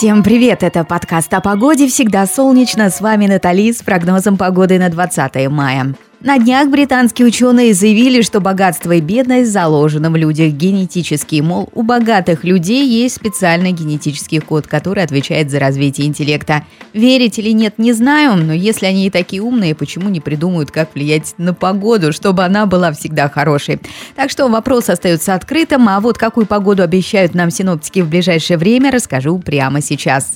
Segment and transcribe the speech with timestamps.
[0.00, 0.62] Всем привет!
[0.62, 2.88] Это подкаст о погоде «Всегда солнечно».
[2.88, 5.94] С вами Натали с прогнозом погоды на 20 мая.
[6.22, 11.40] На днях британские ученые заявили, что богатство и бедность заложены в людях генетически.
[11.40, 16.66] Мол, у богатых людей есть специальный генетический код, который отвечает за развитие интеллекта.
[16.92, 20.94] Верить или нет, не знаю, но если они и такие умные, почему не придумают, как
[20.94, 23.80] влиять на погоду, чтобы она была всегда хорошей?
[24.14, 28.90] Так что вопрос остается открытым, а вот какую погоду обещают нам синоптики в ближайшее время,
[28.90, 30.34] расскажу прямо сейчас.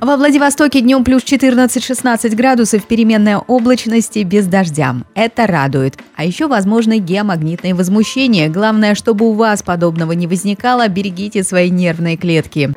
[0.00, 4.96] Во Владивостоке днем плюс 14-16 градусов, переменная облачности без дождя.
[5.14, 5.98] Это радует.
[6.16, 8.48] А еще возможно геомагнитное возмущение.
[8.48, 12.72] Главное, чтобы у вас подобного не возникало, берегите свои нервные клетки.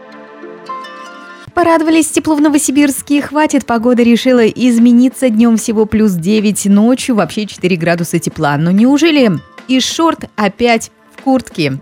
[1.53, 3.21] Порадовались тепло в Новосибирске.
[3.21, 8.57] Хватит, погода решила измениться днем всего плюс 9, ночью вообще 4 градуса тепла.
[8.57, 9.31] Но неужели
[9.69, 11.79] из шорт опять в куртке?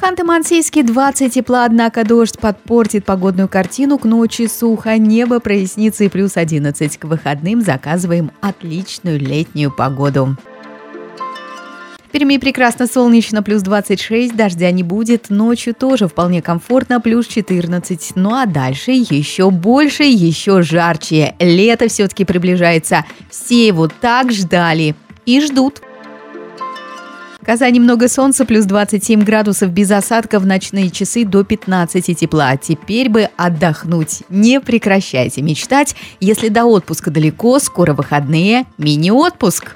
[0.00, 3.98] Ханты-Мансийске 20 тепла, однако дождь подпортит погодную картину.
[3.98, 6.96] К ночи сухо, небо прояснится и плюс 11.
[6.96, 10.36] К выходным заказываем отличную летнюю погоду.
[11.98, 18.12] В Перми прекрасно солнечно, плюс 26, дождя не будет, ночью тоже вполне комфортно, плюс 14.
[18.14, 21.34] Ну а дальше еще больше, еще жарче.
[21.38, 23.04] Лето все-таки приближается.
[23.28, 25.82] Все его так ждали и ждут.
[27.50, 32.56] Казани много солнца, плюс 27 градусов без осадков, в ночные часы до 15 тепла.
[32.56, 34.22] Теперь бы отдохнуть.
[34.28, 35.96] Не прекращайте мечтать.
[36.20, 39.74] Если до отпуска далеко, скоро выходные, мини-отпуск.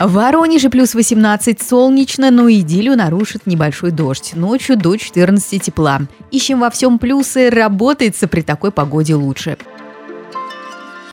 [0.00, 4.32] В Воронеже плюс 18 солнечно, но идиллию нарушит небольшой дождь.
[4.34, 6.00] Ночью до 14 тепла.
[6.32, 9.58] Ищем во всем плюсы, работается при такой погоде лучше.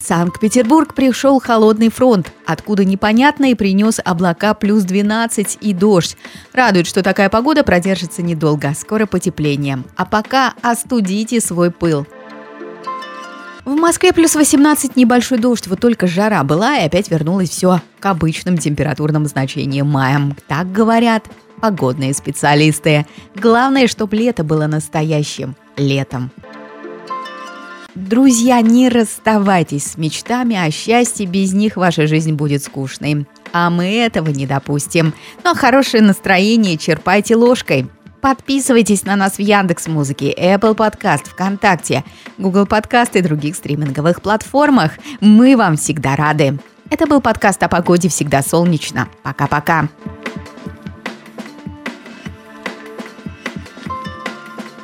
[0.03, 6.17] Санкт-Петербург пришел холодный фронт, откуда непонятно и принес облака плюс 12 и дождь.
[6.53, 9.83] Радует, что такая погода продержится недолго, скоро потепление.
[9.95, 12.07] А пока остудите свой пыл.
[13.63, 18.05] В Москве плюс 18 небольшой дождь, вот только жара была и опять вернулось все к
[18.07, 20.35] обычным температурным значениям мая.
[20.47, 21.25] Так говорят
[21.61, 23.05] погодные специалисты.
[23.35, 26.31] Главное, чтобы лето было настоящим летом.
[27.95, 33.25] Друзья, не расставайтесь с мечтами о счастье, без них ваша жизнь будет скучной.
[33.51, 35.13] А мы этого не допустим.
[35.43, 37.89] Но хорошее настроение черпайте ложкой.
[38.21, 42.05] Подписывайтесь на нас в Яндекс Музыке, Apple Podcast, ВКонтакте,
[42.37, 44.93] Google Podcast и других стриминговых платформах.
[45.19, 46.59] Мы вам всегда рады.
[46.89, 49.07] Это был подкаст о погоде «Всегда солнечно».
[49.23, 49.87] Пока-пока.